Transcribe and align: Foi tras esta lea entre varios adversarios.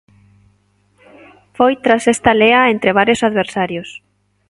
Foi 1.57 1.73
tras 1.85 2.03
esta 2.15 2.31
lea 2.41 2.61
entre 2.73 2.95
varios 2.99 3.21
adversarios. 3.29 3.89